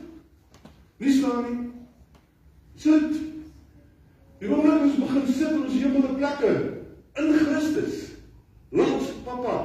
[1.03, 1.59] Nie staan nie.
[2.79, 3.19] Sit.
[4.39, 6.55] Die oomblik ons begin sit in ons hemelse plekke
[7.21, 8.01] in Christus.
[8.73, 9.59] Langs Papa.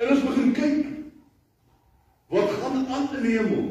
[0.00, 0.92] En ons begin kyk
[2.32, 3.66] wat gaan aan in die hemel.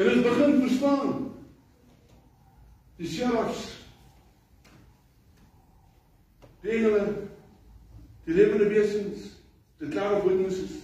[0.00, 1.30] En ons begin verstaan
[3.00, 3.60] die serafs
[6.60, 7.04] die engele
[8.26, 9.30] die lewende wesens
[9.80, 10.74] die klare witnesses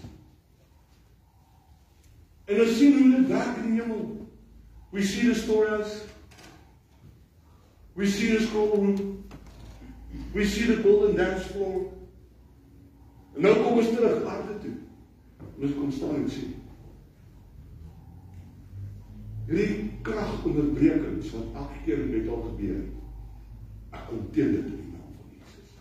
[2.48, 4.06] en ons sien hoe dit werk in die hemel
[4.94, 5.98] we see the stories
[8.00, 8.96] we see the scroll room
[10.32, 11.82] we see the golden dance floor
[13.36, 14.78] en nou kom ons terug aarde toe
[15.50, 16.48] en ons kom staan en sê
[19.46, 22.80] hierdie kragonderbrekings wat elke keer met al gebeur.
[23.94, 25.76] Ek kom teen dit in die naam van Jesus.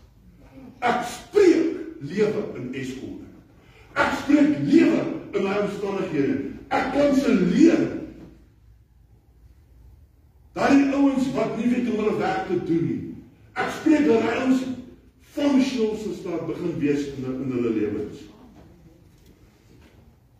[0.86, 3.16] Ek spreek lewe in Eskom.
[3.96, 5.00] Ek spreek lewe
[5.32, 6.36] in my omstandighede.
[7.16, 7.84] Ek kanselleer
[10.56, 13.02] daai ouens wat nie weet hoe hulle werk te doen nie.
[13.56, 14.64] Ek spreek dat hy ons
[15.36, 18.24] functional sal start begin wees in in hulle lewens.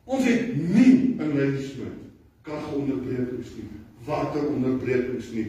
[0.04, 2.02] Ons het nie in Ladysmith
[2.46, 3.70] kragonderbrekings nie,
[4.06, 5.46] wateronderbrekings nie.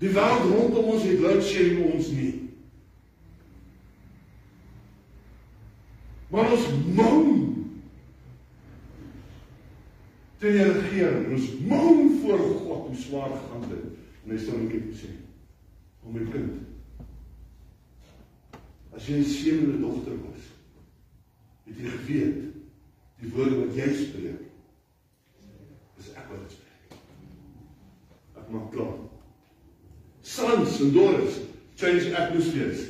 [0.00, 2.32] Die wêreld rondom ons het load shedding ons nie.
[6.32, 7.38] Maar ons moan
[10.38, 13.86] teen die regering, ons moan voor God hoe swaar gaan dit.
[14.24, 15.10] En hy sê net sê,
[16.04, 16.60] "O my kind,
[18.92, 20.42] as jy 'n seun en 'n dogter was,
[21.64, 22.38] het jy geweet
[23.20, 24.40] die woorde wat jy spreek
[25.98, 26.98] is ek wat dit spreek.
[28.38, 28.94] Ek maak klaar.
[30.22, 31.40] Sons en daughters
[31.78, 32.86] change atmospheres.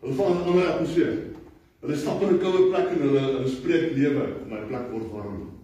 [0.00, 1.16] Hulle val in 'n ander atmosfeer.
[1.80, 5.57] Hulle stap in 'n koue plek en hulle hulle spreek lewe my plek word warm.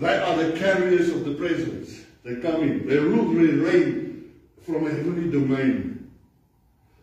[0.00, 2.04] They are the carriers of the presence.
[2.24, 2.88] They come in.
[2.88, 4.32] They rule and reign
[4.62, 6.10] from a heavenly domain.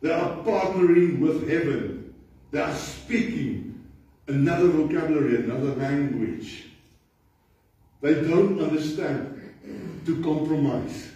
[0.02, 2.16] They are partnering with heaven.
[2.52, 3.86] They are speaking
[4.28, 6.66] another vocabulary, another language.
[8.02, 9.42] They don't understand
[10.06, 11.12] to compromise.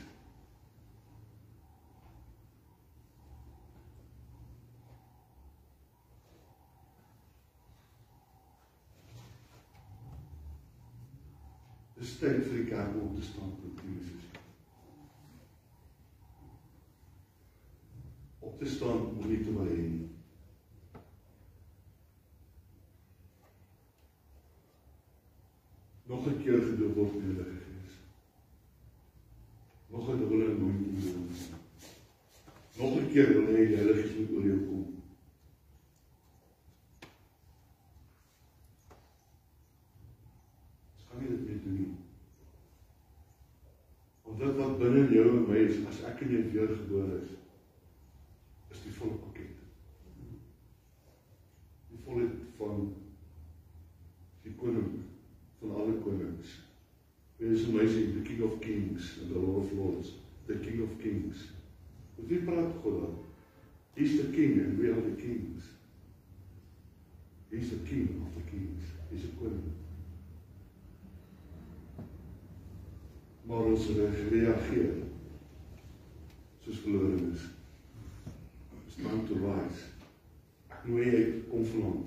[12.22, 14.26] Vir die kerk om te staan Jesus.
[18.40, 20.12] Op te staan om nie te wil nie.
[26.12, 26.60] nog 'n keer
[26.94, 27.94] word in Heilige Gees.
[29.90, 31.04] Nog 'n dubbele anointing.
[32.78, 35.01] Nog 'n keer wil hy die Heilige Gees oor.
[44.52, 47.30] Dit wat binne jou en my is, as ek in jou weergebore is,
[48.74, 49.62] is die volle pakket.
[51.88, 52.82] Die volheid van
[54.44, 54.90] die koning
[55.64, 56.58] alle konings.
[57.40, 60.12] It is amazing, the King of Kings and the Lord of Lords,
[60.48, 61.48] the King of Kings.
[62.18, 63.16] Met wie praat God dan?
[63.96, 65.72] He's the King and we are the kings.
[67.56, 68.84] He's the King of the Kings.
[69.14, 69.91] He's a koning.
[73.52, 73.86] Maar ons
[74.32, 74.94] reageer
[76.64, 77.42] soos gelowiges.
[78.88, 79.82] It's time to rise.
[80.72, 82.06] Ek nooi jy kom vanaand.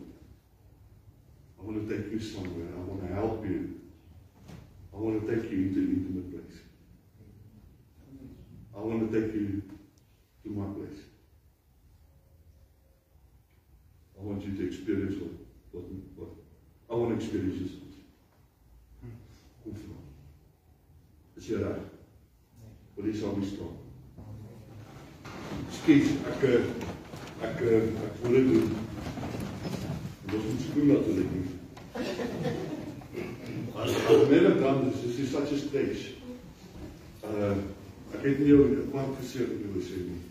[1.59, 2.70] I want to take you somewhere.
[2.72, 3.59] I want to help you.
[4.95, 6.62] I want to take you into an intimate place.
[8.72, 9.61] I want to take you
[10.45, 11.05] to my place.
[14.18, 15.36] I want you to experience what,
[15.72, 16.32] what, what
[16.88, 17.76] I want to experience this.
[19.61, 20.05] Kom vanaand.
[21.45, 21.80] Is jy reg?
[22.97, 23.72] Wil jy saam staan?
[25.76, 26.45] Skiet, ek
[27.45, 28.70] ek ek wil dit doen.
[30.30, 31.42] Ons moet skoon laat dit nie.
[33.76, 36.14] As as mense dan dis is such a stage.
[37.28, 37.53] Uh
[38.14, 38.64] ek het nie jou
[38.95, 40.22] kwart gesê wat jy wil sê nie.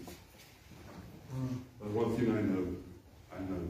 [1.78, 2.64] But one thing I know,
[3.30, 3.62] I know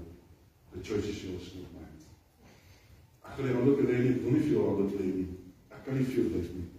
[0.72, 2.08] the choice is yours not mine.
[3.26, 5.28] Ek gaan nie honderd lê nie, ek wil nie vir jou honderd lê nie.
[5.76, 6.70] Ek kan nie vir jou bid nie.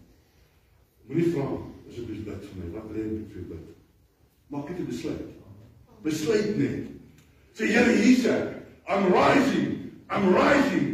[1.09, 1.47] Moenie vra
[1.89, 2.69] asseblief bid vir my.
[2.75, 3.65] Wat lê ek vir bid?
[4.51, 5.25] Maak net 'n besluit.
[6.03, 6.87] Besluit net.
[7.55, 8.63] Sê Here hier's ek.
[8.89, 9.93] I'm rising.
[10.11, 10.91] I'm rising.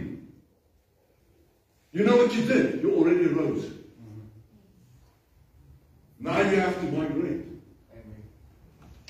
[1.93, 2.83] You know what you did?
[2.83, 3.67] You already rose.
[6.21, 7.47] Now you have to migrate.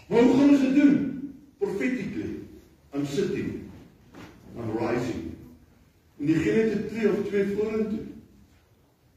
[0.09, 1.35] Maar hoe gaan ons dit doen?
[1.59, 2.31] Prophetically.
[2.95, 3.71] I'm sitting.
[4.57, 5.37] I'm rising.
[6.19, 8.10] En jy gee net 'n tree of twee vorentoe.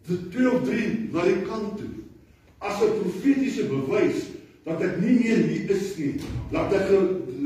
[0.07, 1.91] Dit twee of drie na die kant toe.
[2.59, 4.31] As 'n profetiese bewys
[4.63, 6.15] dat ek nie meer hier is nie.
[6.51, 6.89] Dat ek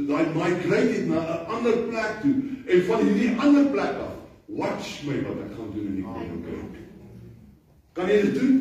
[0.07, 2.35] daai migrate het na 'n ander plek toe
[2.65, 4.15] en van hierdie ander plek af
[4.47, 6.75] watch my wat ek gaan doen in die koninkryk.
[7.93, 8.55] Kan jy dit doen?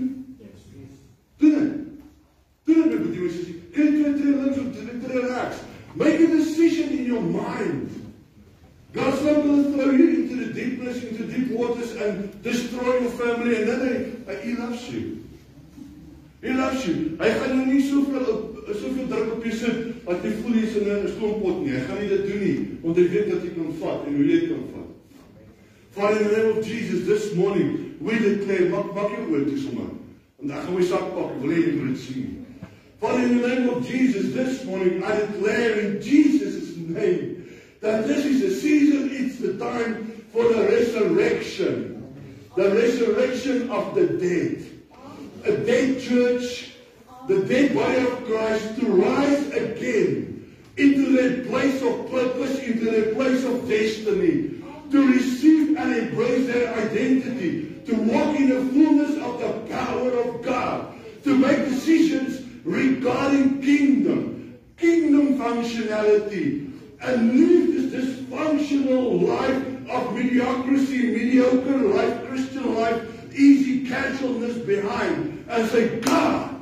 [1.37, 1.73] Doen dit.
[2.65, 3.45] Doen dit met die mense.
[3.77, 5.63] Kyk twee twee links of twee regs.
[5.97, 7.96] Make a decision in your mind.
[8.97, 13.11] God's not going to throw you into the deepness, into deep waters and destroy your
[13.11, 15.23] family and then he, he loves you.
[16.41, 17.17] He loves you.
[17.21, 18.31] Hy gaan jou nie soveel
[18.67, 21.75] soveel druk op jou sit dat jy voel jy's in 'n stoompot nie.
[21.75, 24.27] Hy gaan nie dit doen nie, want hy weet dat jy kan vat en hoe
[24.31, 24.91] jy kan vat.
[25.97, 29.59] Father in the name of Jesus this morning, we declare maak maak jou oor toe
[29.59, 29.93] sommer.
[30.41, 32.47] Want dan gaan we sak pak, wil jy dit sien.
[33.01, 37.36] Father in the name of Jesus this morning, I declare in Jesus' name
[37.87, 41.93] that this is the season, it's the time for the resurrection.
[42.57, 44.67] The resurrection of the dead.
[45.45, 46.73] A dead church,
[47.29, 53.15] the dead body of Christ to rise again into their place of purpose, into their
[53.15, 59.39] place of destiny, to receive and embrace their identity, to walk in the fullness of
[59.39, 60.93] the power of God,
[61.23, 66.66] to make decisions regarding kingdom, kingdom functionality,
[67.01, 75.69] and live this dysfunctional life of mediocrity, mediocre life, Christian life, easy casualness behind, and
[75.69, 76.61] say, God,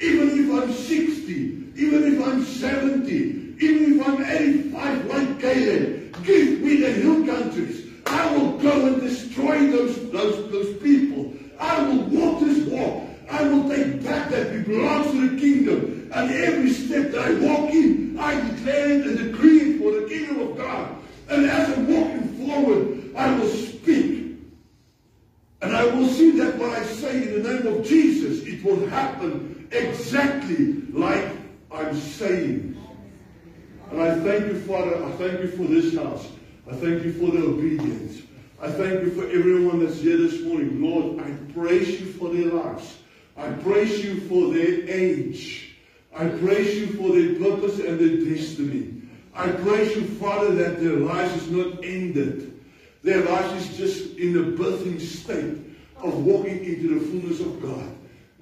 [0.00, 1.32] even if I'm 60,
[1.76, 3.14] even if I'm 70,
[3.58, 7.86] even if I'm 85 like Caleb, give me the hill countries.
[8.06, 11.32] I will go and destroy those, those, those people.
[11.58, 13.04] I will walk this walk.
[13.30, 15.95] I will take back that belongs to the kingdom.
[16.12, 20.56] And every step that I walk in, I declare and decree for the kingdom of
[20.56, 20.96] God.
[21.28, 24.36] And as I'm walking forward, I will speak.
[25.62, 28.86] And I will see that what I say in the name of Jesus, it will
[28.88, 31.28] happen exactly like
[31.72, 32.76] I'm saying.
[33.90, 35.04] And I thank you, Father.
[35.04, 36.28] I thank you for this house.
[36.70, 38.22] I thank you for the obedience.
[38.60, 40.82] I thank you for everyone that's here this morning.
[40.82, 42.98] Lord, I praise you for their lives.
[43.36, 45.65] I praise you for their age.
[46.16, 49.02] I praise you for their purpose and their destiny.
[49.34, 52.58] I praise you, Father, that their life is not ended.
[53.02, 55.58] Their life is just in the birthing state
[56.02, 57.92] of walking into the fullness of God.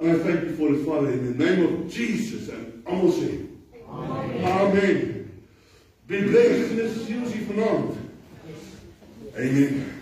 [0.00, 2.48] And I thank you for it, Father, in the name of Jesus.
[2.48, 3.60] And Amen.
[3.88, 5.42] Amen.
[6.06, 7.96] Be blessed this season vanaand.
[9.36, 9.93] Amen.